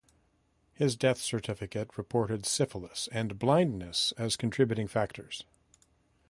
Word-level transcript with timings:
His 0.73 0.95
death 0.95 1.19
certificate 1.19 1.95
reported 1.95 2.47
syphilis 2.47 3.07
and 3.11 3.37
blindness 3.37 4.13
as 4.17 4.35
contributing 4.35 4.87
factors. 4.87 5.43